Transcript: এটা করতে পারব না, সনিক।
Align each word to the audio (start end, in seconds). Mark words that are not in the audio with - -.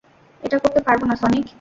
এটা 0.43 0.57
করতে 0.59 0.81
পারব 0.81 1.01
না, 1.05 1.15
সনিক। 1.15 1.45